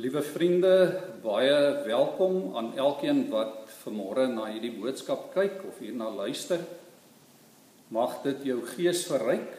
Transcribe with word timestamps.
Liewe 0.00 0.22
vriende, 0.24 0.76
baie 1.20 1.56
welkom 1.84 2.54
aan 2.56 2.70
elkeen 2.78 3.26
wat 3.28 3.68
vanmôre 3.82 4.24
na 4.32 4.46
hierdie 4.48 4.72
boodskap 4.72 5.26
kyk 5.34 5.58
of 5.68 5.82
hierna 5.82 6.06
luister. 6.14 6.62
Mag 7.92 8.14
dit 8.24 8.46
jou 8.48 8.56
gees 8.70 9.02
verryk 9.10 9.52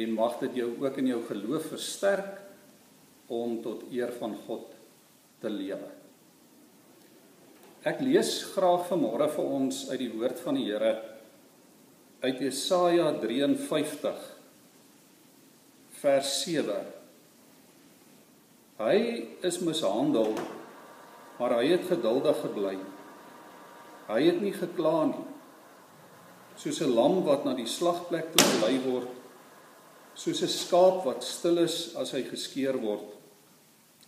en 0.00 0.16
mag 0.16 0.34
dit 0.42 0.58
jou 0.64 0.72
ook 0.82 0.98
in 0.98 1.12
jou 1.12 1.20
geloof 1.28 1.70
versterk 1.76 2.42
om 3.30 3.60
tot 3.62 3.86
eer 3.94 4.10
van 4.18 4.34
God 4.48 4.66
te 5.38 5.52
lewe. 5.60 5.94
Ek 7.86 8.02
lees 8.02 8.34
graag 8.56 8.88
vanmôre 8.90 9.30
vir 9.36 9.58
ons 9.62 9.84
uit 9.92 10.00
die 10.08 10.14
woord 10.16 10.42
van 10.42 10.58
die 10.58 10.70
Here 10.72 10.96
uit 12.26 12.48
Jesaja 12.50 13.12
53 13.22 14.32
vers 16.02 16.40
7 16.48 16.98
Hy 18.80 18.96
is 19.44 19.58
mishandel, 19.60 20.30
maar 21.36 21.52
hy 21.58 21.66
het 21.74 21.82
geduldig 21.90 22.38
gebly. 22.40 22.78
Hy 24.08 24.20
het 24.24 24.38
nie 24.40 24.54
gekla 24.56 25.10
nie. 25.10 25.26
Soos 26.56 26.80
'n 26.80 26.94
lam 26.96 27.20
wat 27.24 27.44
na 27.44 27.52
die 27.54 27.68
slagplek 27.68 28.32
toe 28.32 28.46
gelei 28.46 28.78
word, 28.84 29.08
soos 30.14 30.40
'n 30.42 30.48
skaap 30.48 31.04
wat 31.04 31.22
stil 31.24 31.58
is 31.58 31.94
as 31.94 32.12
hy 32.12 32.22
geskeer 32.22 32.80
word, 32.80 33.04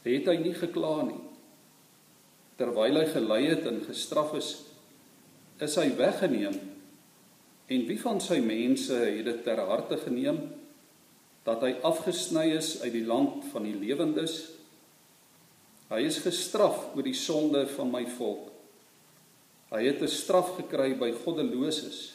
het 0.05 0.27
hy 0.27 0.37
nie 0.37 0.55
gekla 0.55 1.03
nie. 1.03 1.21
Terwyl 2.57 2.97
hy 2.97 3.07
gelei 3.13 3.47
het 3.49 3.67
en 3.67 3.85
gestraf 3.85 4.35
is, 4.35 4.65
is 5.61 5.77
hy 5.77 5.97
weggeneem. 5.97 6.57
En 7.69 7.87
wie 7.87 8.01
van 8.01 8.21
sy 8.21 8.41
mense 8.41 8.95
het 8.95 9.25
dit 9.25 9.45
ter 9.45 9.61
harte 9.61 9.97
geneem 9.97 10.53
dat 11.45 11.61
hy 11.61 11.77
afgesny 11.83 12.57
is 12.57 12.81
uit 12.83 12.93
die 12.93 13.07
land 13.07 13.45
van 13.53 13.63
die 13.63 13.77
lewendes? 13.77 14.62
Hy 15.93 16.07
is 16.09 16.23
gestraf 16.25 16.95
oor 16.97 17.05
die 17.05 17.17
sonde 17.17 17.67
van 17.75 17.91
my 17.93 18.07
volk. 18.17 18.49
Hy 19.73 19.83
het 19.85 20.01
'n 20.01 20.09
straf 20.09 20.57
gekry 20.57 20.97
by 20.97 21.13
goddeloses. 21.13 22.13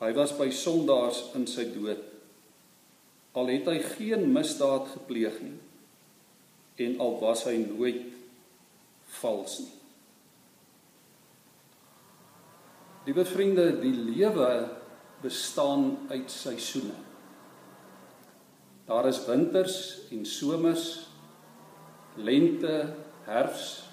Hy 0.00 0.12
was 0.12 0.32
by 0.32 0.50
sondaars 0.50 1.34
in 1.34 1.46
sy 1.46 1.64
dood. 1.70 2.02
Al 3.34 3.46
het 3.46 3.66
hy 3.66 3.78
geen 3.78 4.32
misdaad 4.32 4.88
gepleeg 4.88 5.40
nie 5.40 5.58
en 6.76 6.98
al 7.00 7.20
was 7.20 7.44
hy 7.44 7.56
nooit 7.56 8.02
vals 9.20 9.58
nie. 9.58 9.76
Liewe 13.06 13.24
vriende, 13.24 13.80
die 13.80 13.94
lewe 13.94 14.70
bestaan 15.22 16.08
uit 16.08 16.30
seisoene. 16.30 16.94
Daar 18.86 19.06
is 19.06 19.24
winters 19.26 19.98
en 20.10 20.26
somers 20.26 21.11
lente, 22.16 22.94
herfs. 23.24 23.88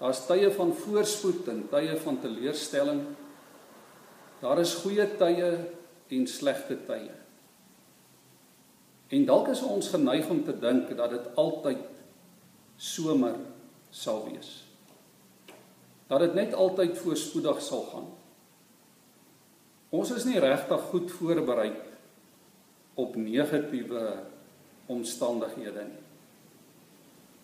Daar's 0.00 0.22
tye 0.26 0.48
van 0.56 0.72
voorspoed 0.72 1.48
en 1.52 1.66
tye 1.68 1.96
van 2.00 2.20
teleurstelling. 2.20 3.02
Daar 4.40 4.60
is 4.62 4.78
goeie 4.80 5.04
tye 5.20 5.50
en 6.08 6.26
slegte 6.26 6.78
tye. 6.88 7.12
En 9.10 9.26
dalk 9.26 9.50
is 9.52 9.62
ons 9.66 9.90
geneig 9.92 10.28
om 10.30 10.44
te 10.46 10.54
dink 10.56 10.92
dat 10.96 11.12
dit 11.12 11.28
altyd 11.40 11.84
somer 12.80 13.36
sal 13.90 14.24
wees. 14.30 14.52
Dat 16.08 16.24
dit 16.24 16.34
net 16.38 16.54
altyd 16.54 16.96
voorspoedig 16.98 17.60
sal 17.62 17.84
gaan. 17.90 18.08
Ons 19.90 20.12
is 20.14 20.24
nie 20.24 20.38
regtig 20.38 20.86
goed 20.92 21.10
voorberei 21.18 21.72
op 22.94 23.16
negatiewe 23.18 24.04
omstandighede 24.90 25.84
nie. 25.88 25.99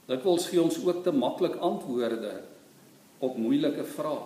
Dikwels 0.06 0.46
gee 0.50 0.62
ons 0.62 0.78
ook 0.84 1.02
te 1.02 1.12
maklik 1.12 1.56
antwoorde 1.58 2.32
op 3.18 3.38
moeilike 3.40 3.84
vrae. 3.96 4.22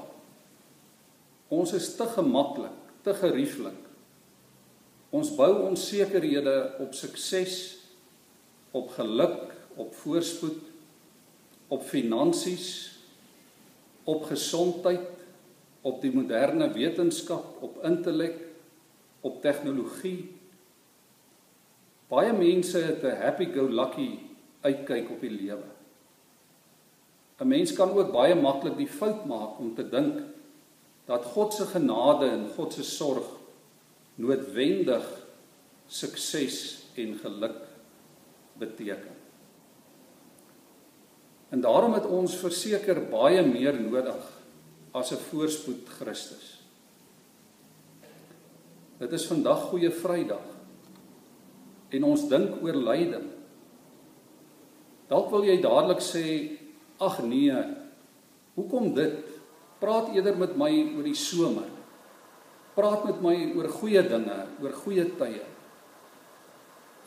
Ons 1.51 1.73
is 1.75 1.89
te 1.97 2.07
gemaklik, 2.15 2.77
te 3.03 3.15
gerieflik. 3.17 3.79
Ons 5.11 5.33
bou 5.35 5.51
ons 5.67 5.87
sekerhede 5.89 6.57
op 6.85 6.93
sukses, 6.95 7.57
op 8.77 8.93
geluk, 8.95 9.49
op 9.81 9.95
voorspoed, 10.03 10.61
op 11.71 11.83
finansies, 11.87 12.69
op 14.05 14.29
gesondheid, 14.29 15.09
op 15.83 15.99
die 16.03 16.13
moderne 16.13 16.69
wetenskap, 16.75 17.57
op 17.65 17.81
intellek, 17.87 18.37
op 19.27 19.41
tegnologie. 19.43 20.29
Baie 22.11 22.33
mense 22.37 22.79
het 22.79 23.03
'n 23.03 23.21
happy-go-lucky 23.23 24.30
uitkyk 24.61 25.11
op 25.11 25.21
die 25.21 25.31
lewe. 25.31 25.69
'n 27.41 27.49
Mens 27.49 27.73
kan 27.73 27.91
ook 27.91 28.13
baie 28.13 28.35
maklik 28.35 28.77
die 28.77 28.89
fout 28.89 29.25
maak 29.25 29.59
om 29.59 29.75
te 29.75 29.89
dink 29.89 30.21
dat 31.09 31.25
God 31.25 31.55
se 31.55 31.65
genade 31.67 32.29
en 32.29 32.49
God 32.57 32.73
se 32.73 32.85
sorg 32.85 33.25
noodwendig 34.15 35.07
sukses 35.87 36.85
en 36.95 37.17
geluk 37.19 37.57
beteken. 38.61 39.17
En 41.51 41.61
daarom 41.61 41.97
het 41.97 42.07
ons 42.07 42.37
verseker 42.37 43.01
baie 43.11 43.43
meer 43.47 43.81
nodig 43.81 44.21
as 44.93 45.11
'n 45.13 45.25
voorspoed 45.31 45.89
Christus. 45.89 46.61
Dit 48.99 49.13
is 49.13 49.27
vandag 49.27 49.63
goeie 49.73 49.91
Vrydag 49.91 50.47
en 51.89 52.05
ons 52.05 52.29
dink 52.29 52.63
oor 52.63 52.75
lyding 52.75 53.30
Dalk 55.11 55.31
wil 55.33 55.47
jy 55.49 55.59
dadelik 55.63 56.03
sê, 56.05 56.25
ag 57.03 57.19
nee. 57.27 57.57
Hoekom 58.55 58.93
dit? 58.95 59.19
Praat 59.83 60.13
eerder 60.15 60.37
met 60.39 60.55
my 60.61 60.71
oor 60.95 61.07
die 61.07 61.17
somer. 61.19 61.69
Praat 62.77 63.07
met 63.09 63.23
my 63.25 63.35
oor 63.59 63.67
goeie 63.81 64.03
dinge, 64.07 64.37
oor 64.63 64.77
goeie 64.85 65.09
tye. 65.19 65.43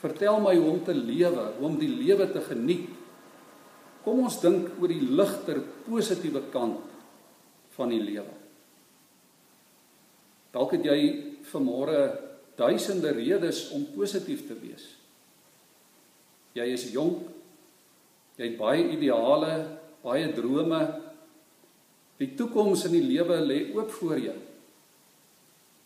Vertel 0.02 0.40
my 0.44 0.52
hoe 0.58 0.72
om 0.74 0.82
te 0.84 0.92
lewe, 0.92 1.46
hoe 1.56 1.68
om 1.70 1.78
die 1.80 1.88
lewe 1.88 2.26
te 2.28 2.42
geniet. 2.44 2.90
Kom 4.04 4.20
ons 4.26 4.36
dink 4.42 4.74
oor 4.76 4.92
die 4.92 5.00
ligter, 5.00 5.62
positiewe 5.86 6.42
kant 6.52 6.82
van 7.78 7.94
die 7.94 8.02
lewe. 8.04 8.34
Dalk 10.54 10.76
het 10.76 10.84
jy 10.86 10.98
vanmôre 11.48 12.02
duisende 12.58 13.14
redes 13.16 13.70
om 13.74 13.86
positief 13.94 14.44
te 14.46 14.54
wees. 14.60 14.84
Jy 16.54 16.68
is 16.76 16.84
jonk, 16.92 17.24
Jy 18.34 18.50
het 18.50 18.58
baie 18.58 18.88
ideale, 18.96 19.52
baie 20.02 20.30
drome. 20.34 20.80
Die 22.18 22.32
toekoms 22.38 22.86
in 22.88 22.96
die 22.96 23.06
lewe 23.06 23.38
lê 23.42 23.60
oop 23.74 23.92
voor 24.00 24.20
jou. 24.22 24.36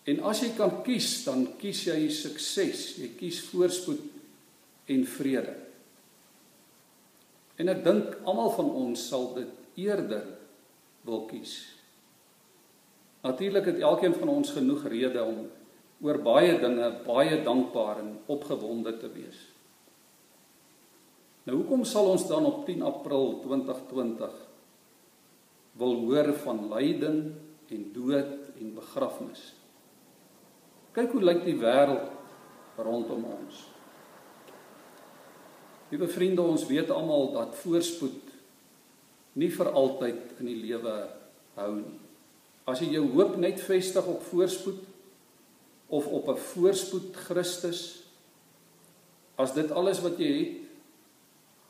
En 0.08 0.22
as 0.30 0.40
jy 0.40 0.54
kan 0.56 0.78
kies, 0.84 1.10
dan 1.26 1.44
kies 1.60 1.82
jy 1.90 1.98
sukses, 2.12 2.94
jy 3.00 3.10
kies 3.18 3.42
voorspoed 3.50 4.00
en 4.88 5.04
vrede. 5.18 5.52
En 7.60 7.68
ek 7.68 7.82
dink 7.84 8.14
almal 8.24 8.54
van 8.56 8.70
ons 8.84 9.02
sal 9.10 9.32
dit 9.36 9.82
eerder 9.84 10.24
wil 11.04 11.26
kies. 11.28 11.58
Natuurlik 13.26 13.68
het 13.72 13.82
elkeen 13.84 14.14
van 14.16 14.30
ons 14.32 14.54
genoeg 14.54 14.86
redes 14.88 15.26
om 15.26 15.44
oor 16.06 16.20
baie 16.22 16.54
dinge 16.62 16.88
baie 17.04 17.40
dankbaar 17.44 18.00
en 18.04 18.12
opgewonde 18.30 18.94
te 19.00 19.10
wees. 19.12 19.40
Nou 21.48 21.62
hoekom 21.62 21.80
sal 21.88 22.10
ons 22.12 22.26
dan 22.28 22.44
op 22.44 22.66
10 22.66 22.82
April 22.84 23.38
2020 23.40 24.32
wil 25.80 25.94
hoor 26.04 26.28
van 26.42 26.58
lyding 26.68 27.22
en 27.72 27.86
dood 27.94 28.50
en 28.60 28.74
begrafnis? 28.76 29.46
Kyk 30.92 31.14
hoe 31.16 31.22
lyk 31.24 31.40
die 31.46 31.56
wêreld 31.56 32.12
rondom 32.84 33.24
ons. 33.30 33.62
Liewe 35.88 36.10
vriende, 36.12 36.44
ons 36.44 36.66
weet 36.68 36.92
almal 36.92 37.32
dat 37.32 37.56
voorspoed 37.62 38.28
nie 39.40 39.48
vir 39.54 39.72
altyd 39.72 40.36
in 40.42 40.52
die 40.52 40.60
lewe 40.66 40.98
hou 41.56 41.72
nie. 41.78 41.96
As 42.68 42.84
jy 42.84 42.92
jou 42.98 43.06
hoop 43.16 43.40
net 43.40 43.64
vestig 43.64 44.04
op 44.04 44.20
voorspoed 44.28 44.84
of 45.88 46.12
op 46.12 46.28
'n 46.28 46.44
voorspoed 46.52 47.16
Christus, 47.16 48.04
as 49.40 49.54
dit 49.56 49.70
alles 49.72 50.04
wat 50.04 50.20
jy 50.20 50.32
het, 50.36 50.67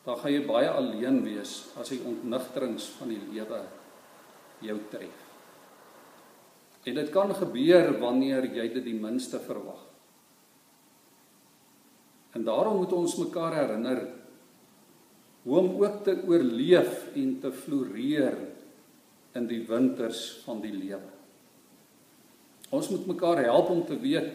dan 0.09 0.17
gaan 0.17 0.33
jy 0.33 0.45
baie 0.49 0.69
alleen 0.73 1.19
wees 1.21 1.67
as 1.77 1.91
die 1.93 2.01
ontnigterings 2.09 2.87
van 2.97 3.11
die 3.13 3.21
lewe 3.29 3.61
jou 4.65 4.77
tref. 4.89 5.25
En 6.89 6.95
dit 6.97 7.11
kan 7.13 7.35
gebeur 7.37 7.91
wanneer 8.01 8.47
jy 8.57 8.71
dit 8.73 8.87
die 8.87 8.97
minste 8.97 9.37
verwag. 9.45 9.83
En 12.33 12.47
daarom 12.47 12.79
moet 12.81 12.95
ons 12.97 13.19
mekaar 13.21 13.59
herinner 13.59 14.01
hoe 15.45 15.59
om 15.61 15.69
ook 15.83 15.99
te 16.07 16.15
oorleef 16.25 17.11
en 17.17 17.35
te 17.43 17.51
floreer 17.53 18.37
in 19.37 19.49
die 19.51 19.61
winters 19.69 20.23
van 20.47 20.63
die 20.65 20.73
lewe. 20.73 21.11
Ons 22.73 22.89
moet 22.93 23.05
mekaar 23.13 23.43
help 23.45 23.69
om 23.73 23.85
te 23.85 23.97
weet 24.01 24.33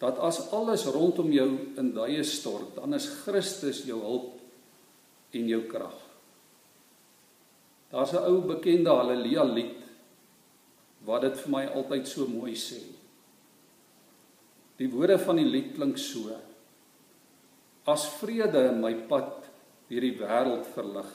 dat 0.00 0.20
as 0.20 0.42
alles 0.56 0.84
rondom 0.92 1.32
jou 1.32 1.48
in 1.80 1.90
duie 1.96 2.22
stort, 2.28 2.76
dan 2.76 2.96
is 2.96 3.08
Christus 3.24 3.82
jou 3.88 4.00
hulp 4.04 4.39
en 5.32 5.48
jou 5.48 5.62
krag. 5.70 5.96
Daar's 7.90 8.12
'n 8.12 8.24
ou 8.30 8.40
bekende 8.46 8.90
haleluja 8.90 9.44
lied 9.44 9.82
wat 11.04 11.22
dit 11.22 11.36
vir 11.40 11.50
my 11.50 11.64
altyd 11.66 12.08
so 12.08 12.26
mooi 12.26 12.54
sê. 12.54 12.82
Die 14.76 14.88
woorde 14.88 15.18
van 15.18 15.36
die 15.36 15.44
lied 15.44 15.74
klink 15.74 15.98
so: 15.98 16.36
As 17.86 18.06
vrede 18.20 18.72
my 18.72 18.94
pad 18.94 19.50
deur 19.88 20.00
die 20.00 20.18
wêreld 20.18 20.66
verlig 20.74 21.10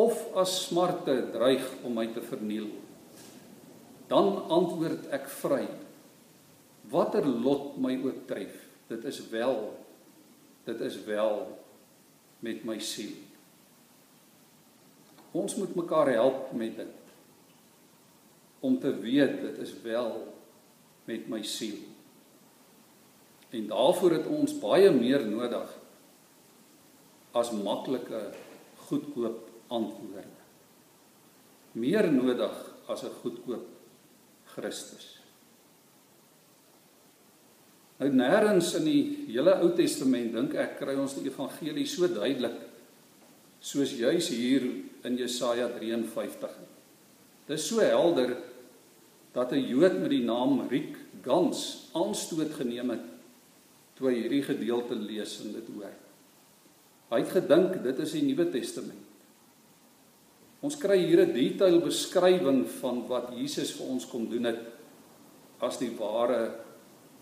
of 0.00 0.16
as 0.40 0.54
smarte 0.68 1.14
dreig 1.34 1.64
om 1.84 1.98
my 1.98 2.06
te 2.14 2.22
verniel 2.24 2.70
dan 4.08 4.30
antwoord 4.52 5.10
ek 5.12 5.28
vry 5.42 5.66
watter 6.92 7.26
lot 7.28 7.76
my 7.80 7.98
ook 8.00 8.24
tref 8.30 8.54
dit 8.88 9.04
is 9.10 9.20
wel 9.32 9.58
dit 10.64 10.80
is 10.88 10.96
wel 11.04 11.44
met 12.42 12.64
my 12.68 12.78
siel 12.82 13.14
ons 15.32 15.54
moet 15.56 15.74
mekaar 15.78 16.12
help 16.12 16.50
met 16.52 16.76
dit 16.76 16.98
om 18.62 18.78
te 18.78 18.92
weet 19.02 19.40
dit 19.46 19.62
is 19.64 19.74
wel 19.86 20.12
met 21.08 21.28
my 21.28 21.42
siel 21.42 21.80
en 23.52 23.66
daarvoor 23.68 24.18
het 24.18 24.28
ons 24.32 24.58
baie 24.60 24.90
meer 24.94 25.24
nodig 25.28 25.78
as 27.32 27.52
maklike 27.52 28.20
goedkoop 28.88 29.48
antwoorde. 29.72 30.40
Meer 31.72 32.12
nodig 32.12 32.56
as 32.86 33.02
'n 33.02 33.14
goedkoop 33.22 33.66
Christus. 34.44 35.21
Nou 38.02 38.10
nêrens 38.18 38.72
in 38.80 38.86
die 38.88 39.02
hele 39.28 39.52
Ou 39.62 39.68
Testament 39.78 40.32
dink 40.34 40.56
ek 40.58 40.72
kry 40.80 40.96
ons 40.98 41.12
die 41.14 41.28
evangelie 41.30 41.84
so 41.86 42.08
duidelik 42.10 42.56
soos 43.62 43.92
juis 43.94 44.26
hier 44.34 44.64
in 45.06 45.18
Jesaja 45.20 45.68
53. 45.70 46.56
Dit 47.46 47.54
is 47.54 47.66
so 47.68 47.78
helder 47.78 48.34
dat 49.32 49.52
'n 49.52 49.62
Jood 49.62 50.00
met 50.02 50.10
die 50.10 50.24
naam 50.24 50.66
Riek 50.66 50.96
Gans 51.22 51.90
aanstoot 51.94 52.50
geneem 52.58 52.90
het 52.90 53.06
toe 53.94 54.10
hy 54.10 54.14
hierdie 54.18 54.42
gedeelte 54.42 54.98
lees 54.98 55.38
en 55.44 55.52
dit 55.52 55.68
hoor. 55.70 55.94
Hy 57.10 57.18
het 57.22 57.30
gedink 57.30 57.84
dit 57.84 57.98
is 57.98 58.12
die 58.12 58.22
Nuwe 58.22 58.50
Testament. 58.50 59.06
Ons 60.60 60.76
kry 60.76 60.98
hier 61.06 61.22
'n 61.22 61.32
detail 61.32 61.78
beskrywing 61.80 62.66
van 62.66 63.06
wat 63.06 63.30
Jesus 63.30 63.70
vir 63.70 63.86
ons 63.86 64.06
kom 64.06 64.28
doen 64.28 64.44
het 64.44 64.58
as 65.60 65.78
die 65.78 65.94
ware 65.96 66.71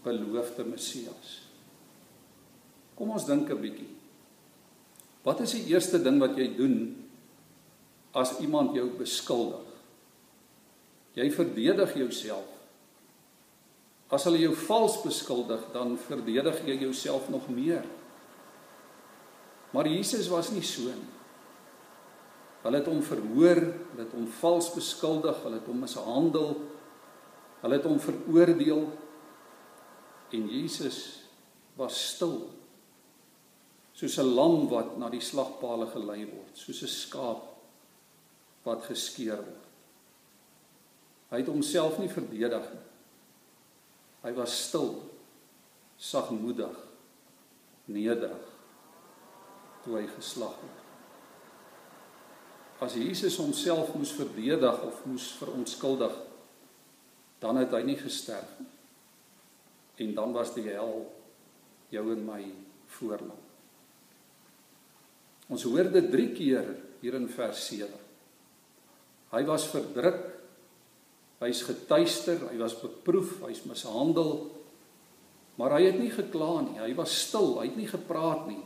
beloofde 0.04 0.64
Messias. 0.64 1.40
Kom 2.94 3.10
ons 3.10 3.26
dink 3.26 3.50
'n 3.50 3.60
bietjie. 3.60 3.88
Wat 5.22 5.40
is 5.40 5.52
die 5.52 5.66
eerste 5.72 6.02
ding 6.02 6.18
wat 6.20 6.36
jy 6.36 6.56
doen 6.56 6.96
as 8.12 8.38
iemand 8.40 8.74
jou 8.74 8.88
beskuldig? 8.96 9.66
Jy 11.14 11.30
verdedig 11.30 11.94
jouself. 11.94 12.48
As 14.10 14.24
hulle 14.24 14.38
jou 14.38 14.54
vals 14.54 15.02
beskuldig, 15.02 15.60
dan 15.72 15.98
verdedig 15.98 16.66
jy 16.66 16.78
jouself 16.80 17.28
nog 17.28 17.48
meer. 17.48 17.84
Maar 19.70 19.86
Jesus 19.86 20.28
was 20.28 20.50
nie 20.50 20.64
so 20.66 20.82
nie. 20.82 21.10
Hulle 22.60 22.76
het 22.82 22.88
hom 22.90 23.00
verhoor, 23.02 23.60
hulle 23.60 24.02
het 24.02 24.12
hom 24.12 24.26
vals 24.40 24.68
beskuldig, 24.74 25.38
hulle 25.44 25.60
het 25.60 25.68
hom 25.70 25.78
mishandel. 25.80 26.50
Hulle 27.62 27.78
het 27.78 27.86
hom 27.88 28.00
veroordeel. 28.02 28.82
En 30.30 30.48
Jesus 30.48 31.20
was 31.76 31.96
stil. 32.14 32.50
Soos 33.92 34.18
'n 34.18 34.34
lam 34.34 34.68
wat 34.68 34.96
na 34.98 35.08
die 35.10 35.20
slagpale 35.20 35.86
gelei 35.86 36.24
word, 36.24 36.54
soos 36.54 36.82
'n 36.82 36.88
skaap 36.88 37.42
wat 38.62 38.84
geskeur 38.84 39.42
word. 39.44 39.66
Hy 41.30 41.36
het 41.36 41.46
homself 41.46 41.98
nie 41.98 42.08
verdedig 42.08 42.72
nie. 42.72 42.86
Hy 44.22 44.32
was 44.32 44.68
stil, 44.68 45.02
sagmoedig, 45.96 46.76
nederig 47.84 48.50
toe 49.84 49.96
hy 49.96 50.06
geslag 50.06 50.56
het. 50.60 50.78
As 52.80 52.96
Jesus 52.96 53.36
homself 53.36 53.94
moes 53.94 54.12
verdedig 54.12 54.82
of 54.82 55.04
moes 55.04 55.32
verontskuldig, 55.38 56.12
dan 57.38 57.56
het 57.56 57.72
hy 57.72 57.82
nie 57.82 57.96
gesterf 57.96 58.58
nie. 58.58 58.68
En 60.00 60.14
dan 60.16 60.32
was 60.32 60.54
die 60.56 60.66
hel 60.70 61.04
jou 61.92 62.04
en 62.14 62.22
my 62.24 62.42
voorland. 62.96 63.46
Ons 65.50 65.66
hoor 65.66 65.90
dit 65.90 66.10
3 66.12 66.28
keer 66.36 66.68
hier 67.00 67.16
in 67.18 67.26
vers 67.32 67.62
7. 67.72 67.90
Hy 69.30 69.42
was 69.48 69.66
verdruk, 69.70 70.22
hy's 71.42 71.62
getuister, 71.66 72.44
hy 72.50 72.58
was 72.60 72.76
beproef, 72.78 73.38
hy's 73.46 73.64
mishandel, 73.66 74.50
maar 75.58 75.76
hy 75.76 75.84
het 75.88 75.98
nie 76.00 76.10
gekla 76.12 76.60
nie. 76.64 76.78
Hy 76.80 76.92
was 76.98 77.14
stil, 77.26 77.56
hy 77.58 77.68
het 77.68 77.78
nie 77.78 77.90
gepraat 77.90 78.46
nie. 78.48 78.62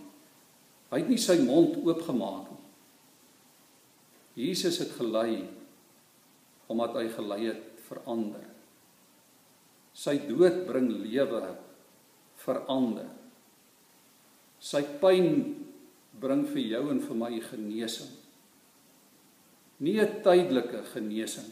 Hy 0.93 1.01
het 1.03 1.11
nie 1.11 1.21
sy 1.21 1.39
mond 1.43 1.79
oopgemaak 1.83 2.53
nie. 2.53 2.61
Jesus 4.45 4.81
het 4.83 4.93
gelei 4.99 5.45
omdat 6.71 6.97
hy 6.97 7.09
gelei 7.13 7.41
het 7.49 7.81
verander. 7.87 8.45
Sy 9.95 10.19
dood 10.27 10.65
bring 10.67 10.91
lewe 10.91 11.43
verander. 12.43 13.09
Sy 14.59 14.83
pyn 15.01 15.29
bring 16.21 16.45
vir 16.51 16.65
jou 16.75 16.89
en 16.91 17.03
vir 17.05 17.19
my 17.21 17.33
genesing. 17.51 18.11
Nie 19.81 20.01
'n 20.01 20.23
tydelike 20.23 20.83
genesing. 20.93 21.51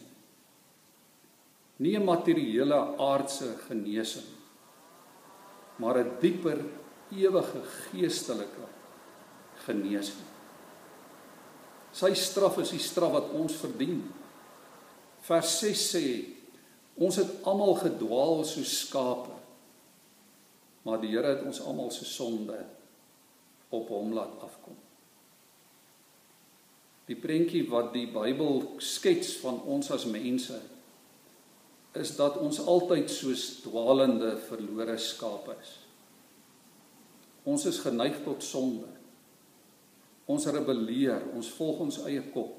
Nie 1.79 1.97
'n 1.97 2.05
materiële 2.05 2.97
aardse 2.99 3.57
genesing. 3.67 4.29
Maar 5.79 5.97
'n 6.03 6.19
dieper 6.19 6.59
ewige 7.11 7.61
geestelike 7.63 8.67
genesing. 9.65 10.25
Sy 11.93 12.13
straf 12.13 12.57
is 12.57 12.71
die 12.73 12.79
straf 12.79 13.11
wat 13.11 13.31
ons 13.37 13.55
verdien. 13.55 14.01
Vers 15.21 15.59
6 15.59 15.95
sê 15.95 16.05
ons 16.95 17.15
het 17.17 17.31
almal 17.49 17.75
gedwaal 17.81 18.43
soos 18.47 18.73
skape. 18.85 19.33
Maar 20.83 20.99
die 21.01 21.13
Here 21.13 21.35
het 21.35 21.45
ons 21.47 21.61
almal 21.63 21.91
se 21.91 22.05
sonde 22.05 22.59
op 23.73 23.89
hom 23.89 24.13
laat 24.13 24.35
afkom. 24.43 24.75
Die 27.07 27.17
prentjie 27.19 27.65
wat 27.71 27.91
die 27.95 28.05
Bybel 28.11 28.61
skets 28.83 29.35
van 29.41 29.59
ons 29.67 29.91
as 29.91 30.05
mense 30.07 30.59
is 31.99 32.15
dat 32.17 32.39
ons 32.41 32.61
altyd 32.63 33.11
soos 33.11 33.61
dwaalende 33.61 34.33
verlore 34.47 34.95
skape 34.97 35.55
is. 35.61 35.73
Ons 37.43 37.67
is 37.69 37.81
geneig 37.83 38.21
tot 38.23 38.43
sonde. 38.43 38.87
Ons 40.25 40.47
rebelleer, 40.47 41.25
ons 41.35 41.49
volg 41.57 41.83
ons 41.83 41.99
eie 42.07 42.23
kop. 42.33 42.55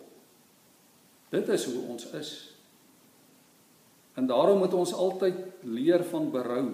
Dit 1.33 1.49
is 1.51 1.65
hoe 1.71 1.87
ons 1.95 2.11
is. 2.21 2.33
En 4.15 4.27
daarom 4.31 4.59
moet 4.63 4.75
ons 4.75 4.93
altyd 4.95 5.67
leer 5.67 6.05
van 6.11 6.31
berou. 6.31 6.67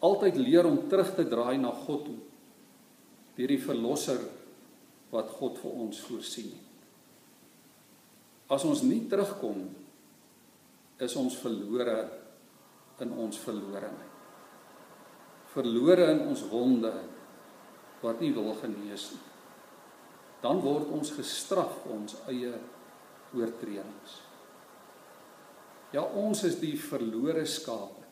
Altyd 0.00 0.36
leer 0.40 0.66
om 0.66 0.88
terug 0.88 1.14
te 1.14 1.26
draai 1.28 1.58
na 1.60 1.72
God 1.84 2.04
toe. 2.08 2.18
Deur 3.36 3.52
die 3.52 3.60
verlosser 3.60 4.20
wat 5.12 5.32
God 5.36 5.58
vir 5.60 5.78
ons 5.84 6.00
voorsien 6.06 6.50
het. 6.54 6.68
As 8.50 8.64
ons 8.66 8.82
nie 8.82 9.04
terugkom 9.10 9.62
is 11.00 11.16
ons 11.16 11.36
verlore 11.40 11.98
in 13.00 13.12
ons 13.12 13.38
verlorenheid. 13.40 14.06
Verlore 15.54 16.10
in 16.14 16.24
ons 16.30 16.42
wonde 16.50 16.92
wat 18.00 18.22
nie 18.22 18.32
wil 18.34 18.52
genees 18.58 19.10
nie 19.14 19.26
dan 20.40 20.60
word 20.64 20.88
ons 20.92 21.12
gestraf 21.16 21.82
vir 21.84 21.94
ons 21.94 22.16
eie 22.32 22.52
oortredings. 23.36 24.18
Ja, 25.94 26.04
ons 26.04 26.44
is 26.46 26.58
die 26.60 26.76
verlore 26.78 27.44
skape. 27.48 28.06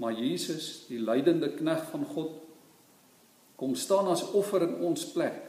Maar 0.00 0.16
Jesus, 0.16 0.86
die 0.88 1.00
lydende 1.00 1.50
knegg 1.52 1.84
van 1.92 2.06
God, 2.08 2.38
kom 3.60 3.74
staan 3.76 4.08
as 4.08 4.24
offer 4.32 4.64
in 4.64 4.78
ons 4.88 5.04
plek 5.12 5.42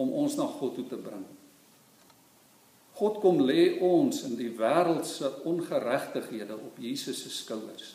om 0.00 0.12
ons 0.12 0.36
na 0.36 0.44
God 0.58 0.76
toe 0.76 0.84
te 0.90 0.98
bring. 1.00 1.24
God 3.00 3.16
kom 3.22 3.40
lê 3.40 3.78
ons 3.80 4.26
in 4.28 4.36
die 4.36 4.50
wêreld 4.58 5.08
se 5.08 5.30
ongeregtighede 5.48 6.58
op 6.60 6.76
Jesus 6.80 7.22
se 7.24 7.32
skouers. 7.32 7.94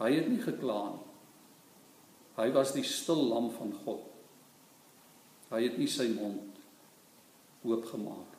Hy 0.00 0.10
het 0.16 0.26
nie 0.30 0.42
gekla 0.42 0.80
nie. 0.90 1.04
Hy 2.36 2.50
was 2.52 2.74
die 2.74 2.84
stil 2.84 3.22
lam 3.30 3.46
van 3.54 3.70
God. 3.84 4.02
Hy 5.54 5.62
het 5.62 5.78
nie 5.80 5.88
sy 5.88 6.10
mond 6.12 6.58
oopgemaak. 7.64 8.35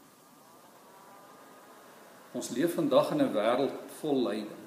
Ons 2.36 2.50
leef 2.50 2.74
vandag 2.74 3.12
in 3.12 3.22
'n 3.22 3.34
wêreld 3.34 3.75
vol 4.00 4.24
lyding. 4.24 4.63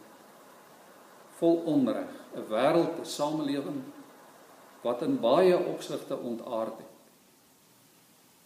Vol 1.38 1.56
onreg, 1.66 2.12
'n 2.34 2.46
wêreld, 2.48 3.00
'n 3.00 3.04
samelewing 3.04 3.82
wat 4.82 5.02
in 5.02 5.20
baie 5.20 5.58
opsigte 5.58 6.16
ontaard 6.16 6.78
het. 6.78 6.96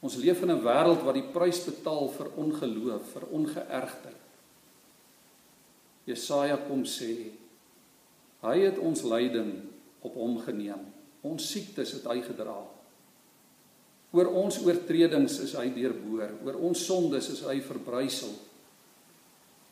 Ons 0.01 0.17
leef 0.17 0.43
in 0.43 0.51
'n 0.51 0.63
wêreld 0.63 1.03
wat 1.03 1.15
die 1.15 1.31
prys 1.33 1.65
betaal 1.65 2.09
vir 2.09 2.29
ongeloof, 2.37 3.13
vir 3.13 3.23
ongeërgdheid. 3.31 4.25
Jesaja 6.05 6.57
kom 6.57 6.85
sê 6.85 7.33
hy 8.41 8.59
het 8.59 8.79
ons 8.79 9.03
lyding 9.03 9.63
op 10.01 10.15
hom 10.15 10.39
geneem. 10.39 10.93
Ons 11.23 11.51
siektes 11.51 11.93
het 11.93 12.05
hy 12.05 12.21
gedra. 12.21 12.59
Oor 14.11 14.27
ons 14.27 14.59
oortredings 14.63 15.39
is 15.39 15.55
hy 15.57 15.71
deurboor, 15.75 16.31
oor 16.45 16.55
ons 16.55 16.85
sondes 16.87 17.29
is 17.29 17.41
hy 17.41 17.61
verbrysel. 17.61 18.35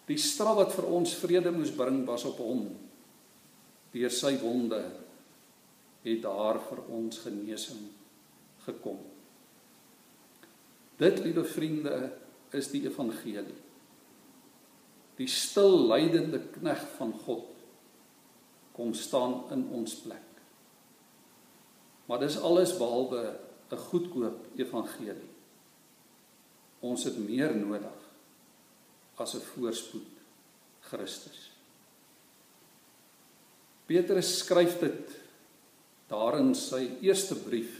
Die 0.09 0.19
straf 0.19 0.59
wat 0.59 0.75
vir 0.75 0.89
ons 0.91 1.15
vrede 1.21 1.53
moes 1.55 1.73
bring 1.77 2.03
was 2.09 2.25
op 2.29 2.41
hom. 2.43 2.67
Deur 3.93 4.13
sy 4.15 4.35
wonde 4.41 4.81
het 6.03 6.23
daar 6.25 6.59
vir 6.67 6.81
ons 6.91 7.21
genesing 7.23 7.85
gekom. 8.65 8.99
Dit, 10.99 11.21
liewe 11.23 11.45
vriende, 11.47 11.97
is 12.55 12.69
die 12.73 12.83
evangelie. 12.87 13.61
Die 15.19 15.29
stil 15.31 15.77
lydende 15.91 16.41
knegg 16.57 16.83
van 16.99 17.15
God 17.25 17.49
kom 18.73 18.93
staan 18.97 19.43
in 19.55 19.67
ons 19.77 19.95
plek. 20.03 20.29
Maar 22.09 22.25
dis 22.25 22.39
alles 22.41 22.75
behalwe 22.79 23.39
'n 23.71 23.77
goedkoop 23.89 24.47
evangelie. 24.57 25.31
Ons 26.81 27.05
het 27.05 27.17
meer 27.19 27.57
nodig 27.57 28.02
as 29.23 29.35
'n 29.35 29.45
voorspoed 29.55 30.09
Christus. 30.91 31.51
Petrus 33.87 34.39
skryf 34.43 34.79
dit 34.81 35.15
daarin 36.09 36.55
sy 36.55 36.99
eerste 37.05 37.35
brief. 37.35 37.79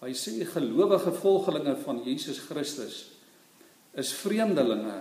Hy 0.00 0.12
sê 0.12 0.44
gelowige 0.44 1.12
volgelinge 1.12 1.76
van 1.84 2.02
Jesus 2.04 2.38
Christus 2.38 3.10
is 3.96 4.12
vreemdelinge 4.12 4.98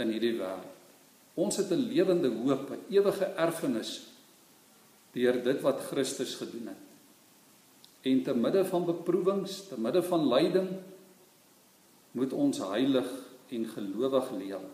in 0.00 0.14
hierdie 0.14 0.38
wêreld. 0.38 0.72
Ons 1.36 1.56
het 1.56 1.70
'n 1.70 1.88
lewende 1.90 2.30
hoop, 2.30 2.70
'n 2.70 2.84
ewige 2.90 3.26
erfenis 3.36 4.06
deur 5.12 5.42
dit 5.42 5.60
wat 5.60 5.86
Christus 5.90 6.34
gedoen 6.34 6.66
het. 6.68 6.84
En 8.02 8.22
te 8.22 8.34
midde 8.34 8.64
van 8.64 8.84
beproewings, 8.84 9.68
te 9.68 9.80
midde 9.80 10.02
van 10.02 10.28
lyding, 10.28 10.68
moet 12.12 12.32
ons 12.32 12.58
heilig 12.58 13.06
en 13.54 13.66
gelowig 13.70 14.30
lewe 14.38 14.70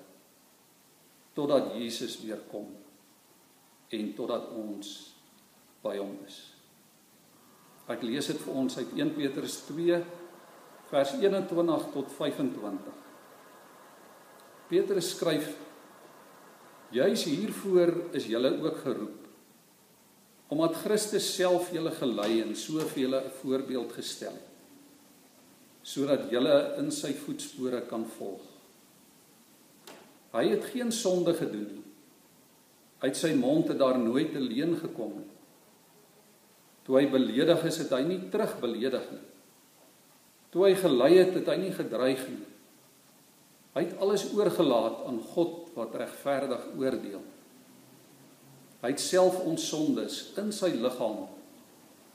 totdat 1.36 1.74
Jesus 1.78 2.18
weer 2.24 2.40
kom 2.50 2.68
en 3.90 4.10
totdat 4.18 4.50
ons 4.54 4.88
by 5.82 5.94
hom 5.98 6.16
is. 6.26 6.38
Ek 7.90 8.02
lees 8.06 8.28
dit 8.30 8.40
vir 8.44 8.58
ons 8.62 8.76
uit 8.78 8.92
1 8.98 9.14
Petrus 9.16 9.56
2 9.68 10.00
vers 10.90 11.14
21 11.16 11.86
tot 11.94 12.12
25. 12.18 12.98
Petrus 14.70 15.08
skryf: 15.14 15.48
Juis 16.94 17.24
hiervoor 17.30 17.94
is 18.18 18.28
julle 18.30 18.54
ook 18.58 18.84
geroep 18.84 19.16
omdat 20.50 20.80
Christus 20.82 21.28
self 21.30 21.68
julle 21.70 21.92
gelei 21.94 22.40
en 22.42 22.56
soveel 22.58 23.14
'n 23.14 23.30
voorbeeld 23.38 23.92
gestel 23.94 24.34
het 24.34 24.50
sodat 25.82 26.28
julle 26.30 26.56
in 26.80 26.90
sy 26.92 27.12
voetspore 27.16 27.80
kan 27.88 28.04
volg. 28.18 28.42
Hy 30.30 30.44
het 30.52 30.64
geen 30.70 30.92
sonde 30.92 31.34
gedoen 31.34 31.66
nie. 31.66 31.84
Uit 33.00 33.16
sy 33.16 33.32
mond 33.34 33.68
het 33.72 33.78
daar 33.80 33.98
nooit 33.98 34.34
'n 34.34 34.46
leuen 34.46 34.76
gekom 34.76 35.12
nie. 35.16 35.30
Toe 36.82 36.98
hy 36.98 37.08
beledig 37.10 37.64
is, 37.64 37.78
het 37.78 37.90
hy 37.90 38.02
nie 38.02 38.28
terugbeledig 38.30 39.10
nie. 39.10 39.26
Toe 40.50 40.64
hy 40.66 40.74
gelei 40.74 41.12
het, 41.18 41.34
het 41.34 41.46
hy 41.46 41.56
nie 41.56 41.72
gedreig 41.72 42.28
nie. 42.28 42.46
Hy 43.74 43.84
het 43.84 43.98
alles 44.02 44.32
oorgelaat 44.34 45.04
aan 45.06 45.20
God 45.20 45.70
wat 45.74 45.94
regverdig 45.94 46.64
oordeel. 46.78 47.22
Hy 48.80 48.88
het 48.88 49.00
self 49.00 49.38
ons 49.44 49.68
sondes 49.68 50.32
in 50.40 50.50
sy 50.52 50.72
liggaam 50.74 51.28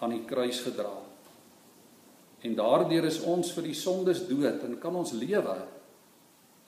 aan 0.04 0.10
die 0.10 0.26
kruis 0.28 0.60
gedra. 0.66 0.92
En 2.42 2.58
daardeur 2.58 3.08
is 3.08 3.22
ons 3.22 3.52
vir 3.56 3.64
die 3.70 3.78
sondes 3.78 4.26
dood 4.28 4.64
en 4.68 4.80
kan 4.82 4.96
ons 4.96 5.16
lewe 5.16 5.56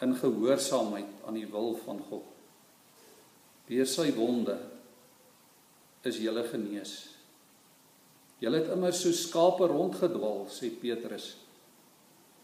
in 0.06 0.16
gehoorsaamheid 0.16 1.26
aan 1.26 1.38
die 1.40 1.48
wil 1.50 1.76
van 1.86 2.02
God. 2.10 2.26
Deur 3.68 3.88
sy 3.90 4.12
wonde 4.16 4.58
is 6.08 6.20
jy 6.22 6.34
genees. 6.52 6.94
Jy 8.40 8.52
het 8.54 8.70
immer 8.72 8.94
so 8.94 9.12
skape 9.12 9.68
rondgedwaal, 9.68 10.46
sê 10.54 10.70
Petrus. 10.70 11.34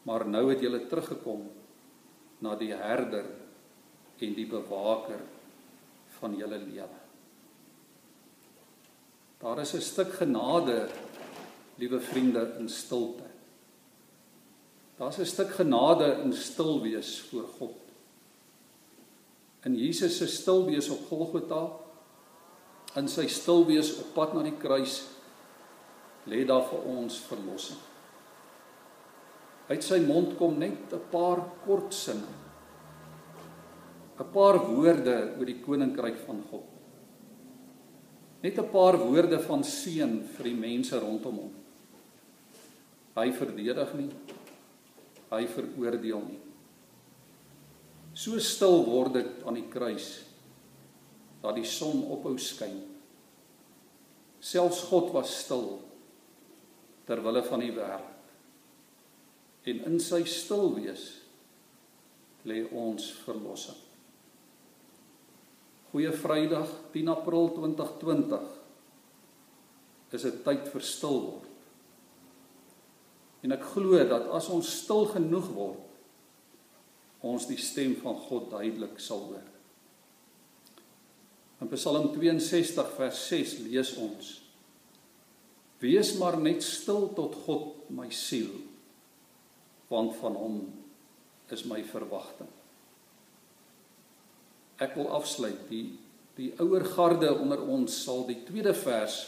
Maar 0.04 0.26
nou 0.28 0.48
het 0.50 0.64
jy 0.64 0.72
teruggekom 0.90 1.46
na 2.44 2.58
die 2.60 2.74
herder 2.76 3.30
en 4.24 4.36
die 4.36 4.48
bewaker 4.50 5.22
van 6.18 6.36
julle 6.40 6.60
lewe. 6.60 7.00
Daar 9.44 9.60
is 9.60 9.74
'n 9.76 9.82
stuk 9.82 10.14
genade, 10.14 10.90
liewe 11.78 12.00
vriende, 12.00 12.56
in 12.60 12.70
stilte. 12.70 13.33
Daar's 14.98 15.18
'n 15.18 15.26
stuk 15.26 15.52
genade 15.52 16.22
in 16.24 16.34
stil 16.34 16.82
wees 16.82 17.22
voor 17.22 17.48
God. 17.60 17.76
In 19.64 19.76
Jesus 19.76 20.18
se 20.18 20.28
stil 20.28 20.66
wees 20.66 20.90
op 20.90 21.08
Golgotha, 21.08 21.72
in 22.96 23.08
sy 23.08 23.28
stil 23.28 23.66
wees 23.66 23.98
op 23.98 24.14
pad 24.14 24.34
na 24.34 24.44
die 24.44 24.58
kruis, 24.58 25.08
lê 26.28 26.46
daar 26.46 26.66
vir 26.70 26.84
ons 26.86 27.18
verlossing. 27.20 27.80
Uit 29.68 29.84
sy 29.84 30.00
mond 30.00 30.38
kom 30.38 30.58
net 30.58 30.94
'n 30.94 31.02
paar 31.10 31.42
kort 31.66 31.94
sinne. 31.94 32.28
'n 34.20 34.32
Paar 34.32 34.60
woorde 34.60 35.36
oor 35.38 35.46
die 35.46 35.62
koninkryk 35.62 36.18
van 36.26 36.44
God. 36.52 36.66
Net 38.42 38.60
'n 38.60 38.70
paar 38.70 38.98
woorde 38.98 39.40
van 39.40 39.64
seën 39.64 40.24
vir 40.24 40.44
die 40.44 40.56
mense 40.56 41.00
rondom 41.00 41.38
hom. 41.38 41.54
Hy 43.16 43.32
verdedig 43.32 43.94
nie 43.94 44.10
hy 45.34 45.48
veroordeel 45.50 46.24
nie. 46.28 46.42
So 48.14 48.40
stil 48.40 48.84
word 48.86 49.18
dit 49.18 49.46
aan 49.48 49.58
die 49.58 49.70
kruis 49.74 50.10
dat 51.44 51.58
die 51.58 51.68
son 51.68 52.06
ophou 52.14 52.38
skyn. 52.40 52.78
Selfs 54.44 54.84
God 54.90 55.12
was 55.16 55.34
stil 55.44 55.80
ter 57.08 57.22
wille 57.24 57.44
van 57.48 57.64
die 57.64 57.74
wêreld. 57.76 58.12
En 59.68 59.80
in 59.90 60.00
sy 60.04 60.22
stil 60.28 60.74
wees 60.76 61.06
lê 62.48 62.62
ons 62.68 63.06
verlossing. 63.24 63.80
Goeie 65.94 66.12
Vrydag 66.12 66.70
10 66.96 67.12
April 67.14 67.52
2020 67.56 68.44
is 70.14 70.26
'n 70.26 70.44
tyd 70.44 70.68
vir 70.74 70.82
stil 70.82 71.20
word. 71.22 71.53
En 73.44 73.52
ek 73.52 73.66
glo 73.74 74.00
dat 74.08 74.30
as 74.36 74.48
ons 74.54 74.70
stil 74.84 75.06
genoeg 75.12 75.50
word, 75.56 75.82
ons 77.24 77.48
die 77.48 77.60
stem 77.60 77.96
van 78.02 78.16
God 78.28 78.50
duidelik 78.52 79.00
sal 79.00 79.26
hoor. 79.30 79.50
In 81.64 81.72
Psalm 81.72 82.10
62 82.12 82.90
vers 82.98 83.20
6 83.30 83.58
lees 83.64 83.94
ons: 84.00 84.32
Wees 85.84 86.14
maar 86.20 86.36
net 86.40 86.64
stil 86.64 87.10
tot 87.16 87.36
God 87.46 87.92
my 87.92 88.10
siel, 88.12 88.52
want 89.92 90.16
van 90.20 90.36
hom 90.40 90.58
is 91.52 91.64
my 91.68 91.80
verwagting. 91.88 92.52
Ek 94.84 94.96
wil 95.00 95.12
afsluit 95.16 95.68
die 95.72 95.86
die 96.34 96.50
ouer 96.58 96.82
garde 96.96 97.30
onder 97.30 97.62
ons 97.62 97.94
sal 98.08 98.24
die 98.26 98.40
tweede 98.48 98.74
vers 98.74 99.20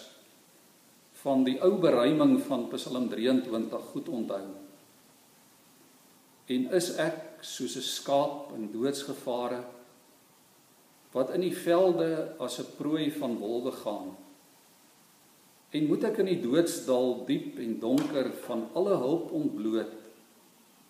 van 1.26 1.42
die 1.46 1.58
ou 1.66 1.74
beruiming 1.82 2.38
van 2.46 2.68
Psalm 2.70 3.08
23 3.10 3.88
goed 3.94 4.10
onthou. 4.14 4.44
En 6.54 6.68
is 6.78 6.92
ek 7.02 7.42
soos 7.42 7.78
'n 7.78 7.82
skaap 7.82 8.54
in 8.54 8.70
doodsgevare 8.72 9.64
wat 11.16 11.34
in 11.34 11.42
die 11.42 11.56
velde 11.56 12.36
as 12.38 12.60
'n 12.60 12.76
prooi 12.78 13.10
van 13.12 13.38
wolwe 13.38 13.72
gaan? 13.72 14.14
En 15.72 15.88
moet 15.88 16.04
ek 16.04 16.18
in 16.18 16.26
die 16.26 16.42
doodsdal 16.42 17.26
diep 17.26 17.58
en 17.58 17.80
donker 17.80 18.32
van 18.46 18.70
alle 18.74 18.96
hulp 18.96 19.32
ontbloot 19.32 19.94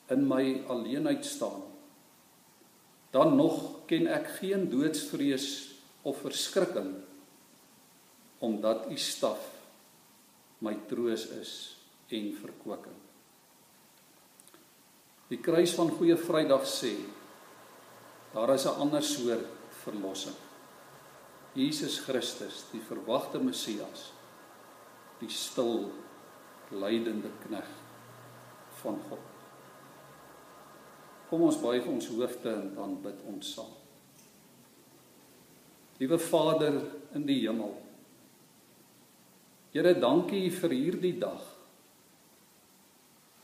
in 0.10 0.27
my 0.27 0.63
alleenheid 0.68 1.25
staan? 1.25 1.63
Dan 3.12 3.36
nog 3.36 3.86
ken 3.88 4.08
ek 4.08 4.27
geen 4.27 4.70
doodsvrees 4.70 5.72
of 6.01 6.18
verskrikking 6.18 6.96
omdat 8.39 8.92
u 8.92 8.98
staf 8.98 9.56
my 10.65 10.74
troos 10.89 11.27
is 11.38 11.51
en 12.13 12.31
verkwikking. 12.39 12.98
Die 15.29 15.41
kruis 15.41 15.74
van 15.77 15.91
Goeie 15.93 16.17
Vrydag 16.22 16.65
sê 16.69 16.95
daar 18.34 18.53
is 18.53 18.65
'n 18.65 18.79
ander 18.81 19.03
soort 19.03 19.48
verlossing. 19.84 20.36
Jesus 21.55 22.00
Christus, 22.00 22.65
die 22.72 22.81
verwagte 22.81 23.39
Messias, 23.39 24.12
die 25.19 25.29
stil 25.29 25.91
lydende 26.72 27.31
knegg 27.45 27.69
van 28.81 29.00
God. 29.10 29.24
Kom 31.29 31.41
ons 31.41 31.62
buig 31.62 31.86
ons 31.86 32.07
hoofde 32.07 32.53
en 32.53 32.75
dan 32.75 33.01
bid 33.01 33.22
ons 33.25 33.53
saam. 33.53 33.72
Liewe 35.98 36.19
Vader 36.19 36.81
in 37.13 37.25
die 37.25 37.39
hemel. 37.48 37.85
Here, 39.75 39.91
dankie 40.00 40.48
vir 40.55 40.72
hierdie 40.72 41.17
dag. 41.20 41.41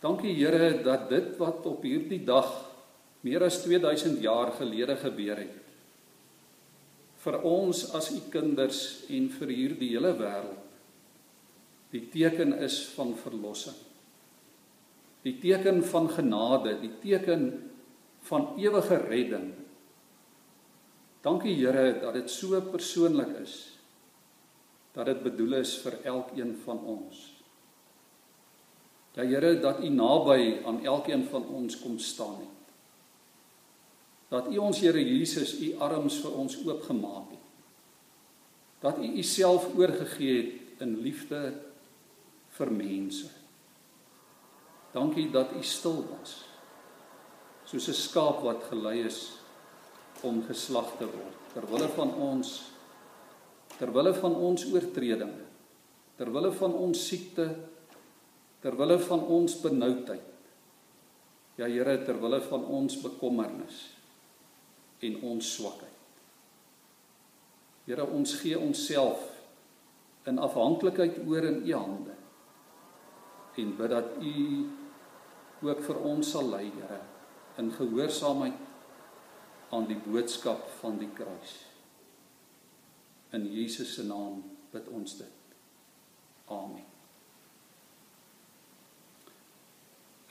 Dankie 0.02 0.32
Here 0.38 0.78
dat 0.84 1.10
dit 1.12 1.34
wat 1.42 1.66
op 1.68 1.84
hierdie 1.84 2.24
dag 2.26 2.48
meer 3.28 3.44
as 3.46 3.60
2000 3.66 4.22
jaar 4.24 4.54
gelede 4.56 4.96
gebeur 4.98 5.44
het 5.44 5.58
vir 7.22 7.36
ons 7.46 7.84
as 7.94 8.08
u 8.16 8.20
kinders 8.34 8.80
en 9.14 9.28
vir 9.30 9.52
hierdie 9.54 9.92
hele 9.94 10.10
wêreld 10.18 10.72
die 11.92 12.06
teken 12.10 12.56
is 12.64 12.80
van 12.96 13.12
verlossing. 13.20 13.76
Die 15.26 15.36
teken 15.44 15.82
van 15.84 16.08
genade, 16.10 16.78
die 16.80 16.94
teken 17.04 17.50
van 18.30 18.54
ewige 18.58 18.98
redding. 19.04 19.50
Dankie 21.22 21.58
Here 21.60 22.00
dat 22.00 22.16
dit 22.16 22.32
so 22.32 22.62
persoonlik 22.72 23.36
is. 23.44 23.71
Dat 24.92 25.06
dit 25.06 25.24
bedoel 25.24 25.54
is 25.62 25.78
vir 25.84 26.00
elkeen 26.04 26.56
van 26.66 26.80
ons. 26.84 27.20
Ja 29.16 29.24
Here 29.28 29.60
dat 29.60 29.84
U 29.84 29.90
naby 29.90 30.62
aan 30.66 30.84
elkeen 30.86 31.26
van 31.30 31.46
ons 31.48 31.80
kom 31.80 32.00
staan 32.00 32.40
het. 32.40 32.60
Dat 34.30 34.48
U 34.52 34.58
ons 34.58 34.80
Here 34.80 35.04
Jesus 35.04 35.58
U 35.60 35.76
arms 35.80 36.22
vir 36.24 36.32
ons 36.32 36.58
oopgemaak 36.66 37.32
het. 37.32 37.48
Dat 38.80 38.98
U 38.98 39.08
U 39.18 39.24
self 39.24 39.68
oorgegee 39.76 40.38
het 40.42 40.82
in 40.82 40.98
liefde 41.04 41.42
vir 42.58 42.72
mense. 42.72 43.28
Dankie 44.92 45.30
dat 45.32 45.52
U 45.56 45.64
stil 45.64 46.04
was. 46.08 46.44
Soos 47.66 47.88
'n 47.88 47.94
skaap 47.94 48.42
wat 48.44 48.64
gelei 48.70 49.06
is 49.06 49.32
om 50.22 50.44
geslag 50.48 50.98
te 50.98 51.06
word 51.06 51.38
ter 51.54 51.66
wille 51.68 51.88
van 51.96 52.14
ons 52.14 52.71
ter 53.82 53.90
wille 53.90 54.14
van 54.14 54.36
ons 54.50 54.66
oortredinge 54.70 55.46
ter 56.20 56.30
wille 56.30 56.52
van 56.60 56.74
ons 56.86 57.06
siekte 57.08 57.48
ter 58.62 58.78
wille 58.78 59.00
van 59.08 59.24
ons 59.38 59.56
benoudheid 59.64 60.28
ja 61.58 61.66
Here 61.70 61.98
ter 62.06 62.18
wille 62.22 62.40
van 62.46 62.64
ons 62.78 63.00
bekommernis 63.02 63.82
en 65.02 65.18
ons 65.34 65.54
swakheid 65.58 65.90
Here 67.90 68.06
ons 68.06 68.38
gee 68.44 68.58
onsself 68.60 69.26
in 70.30 70.38
afhanklikheid 70.38 71.18
oor 71.26 71.50
in 71.50 71.64
u 71.66 71.74
hande 71.74 72.16
en 73.58 73.74
bid 73.78 73.90
dat 73.90 74.14
u 74.22 74.36
ook 75.66 75.82
vir 75.90 75.98
ons 76.14 76.30
sal 76.38 76.54
lei 76.54 76.68
Here 76.70 77.02
in 77.58 77.74
gehoorsaamheid 77.74 78.62
aan 79.72 79.86
die 79.88 80.00
boodskap 80.04 80.66
van 80.82 80.98
die 81.00 81.10
kruis. 81.16 81.71
In 83.32 83.48
Jesus 83.48 83.94
se 83.96 84.04
naam 84.04 84.42
bid 84.72 84.88
ons 84.92 85.18
dit. 85.20 85.38
Amen. 86.52 86.88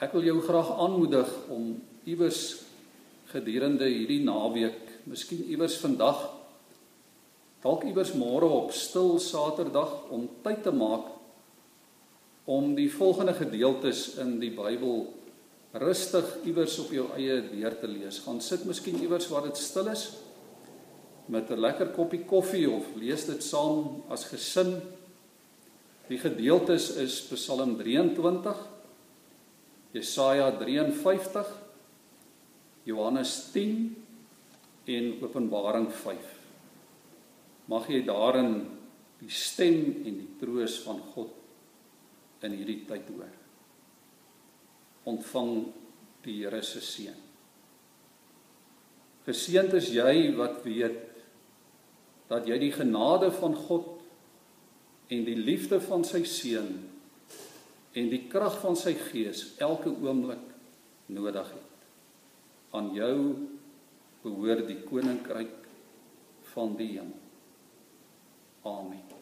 Ek 0.00 0.12
wil 0.16 0.24
jou 0.24 0.40
graag 0.44 0.74
aanmoedig 0.80 1.28
om 1.52 1.74
iewers 2.08 2.42
gedurende 3.30 3.88
hierdie 3.88 4.22
naweek, 4.24 5.04
miskien 5.08 5.44
iewers 5.52 5.76
vandag, 5.80 6.22
dalk 7.60 7.84
iewers 7.88 8.14
môre 8.16 8.48
op 8.48 8.72
stil 8.72 9.18
Saterdag 9.20 10.08
om 10.12 10.24
tyd 10.44 10.64
te 10.64 10.72
maak 10.72 11.10
om 12.50 12.72
die 12.74 12.88
volgende 12.90 13.36
gedeeltes 13.36 14.14
in 14.18 14.38
die 14.40 14.50
Bybel 14.56 15.04
rustig 15.78 16.32
iewers 16.48 16.78
op 16.82 16.90
jou 16.90 17.04
eie 17.14 17.36
deur 17.52 17.76
te 17.78 17.86
lees. 17.86 18.22
Gaan 18.24 18.40
sit 18.42 18.64
miskien 18.66 18.98
iewers 19.04 19.28
waar 19.30 19.44
dit 19.46 19.60
stil 19.60 19.92
is 19.92 20.08
met 21.30 21.50
'n 21.50 21.60
lekker 21.60 21.92
koppie 21.94 22.24
koffie 22.24 22.66
of 22.70 22.84
lees 22.96 23.24
dit 23.26 23.42
saam 23.42 24.02
as 24.08 24.24
gesin. 24.24 24.80
Die 26.08 26.18
gedeeltes 26.18 26.90
is 26.96 27.20
Psalm 27.30 27.76
23, 27.78 28.56
Jesaja 29.92 30.50
53, 30.58 31.46
Johannes 32.82 33.50
10 33.52 33.96
en 34.84 35.22
Openbaring 35.22 35.92
5. 35.92 36.38
Mag 37.66 37.86
jy 37.86 38.02
daarin 38.04 38.66
die 39.20 39.30
stem 39.30 40.02
en 40.04 40.18
die 40.18 40.30
troos 40.40 40.80
van 40.82 40.98
God 41.14 41.30
in 42.42 42.56
hierdie 42.56 42.84
tyd 42.88 43.06
hoor 43.08 43.30
ontvang 45.04 45.52
die 46.24 46.42
Here 46.42 46.62
se 46.62 46.80
seën. 46.84 47.16
Geseënd 49.24 49.76
is 49.78 49.90
jy 49.94 50.34
wat 50.36 50.62
weet 50.64 51.09
dat 52.30 52.46
jy 52.46 52.60
die 52.62 52.72
genade 52.74 53.32
van 53.34 53.56
God 53.66 53.98
en 55.10 55.24
die 55.26 55.38
liefde 55.38 55.80
van 55.82 56.04
sy 56.06 56.22
seun 56.28 56.70
en 57.98 58.10
die 58.12 58.22
krag 58.30 58.60
van 58.62 58.78
sy 58.78 58.94
gees 59.10 59.48
elke 59.58 59.90
oomblik 59.90 60.44
nodig 61.10 61.50
het. 61.50 61.86
Aan 62.78 62.92
jou 62.94 63.16
behoort 64.22 64.68
die 64.70 64.78
koninkryk 64.86 65.56
van 66.54 66.76
die 66.78 66.92
hemel. 66.94 67.18
Amen. 68.62 69.19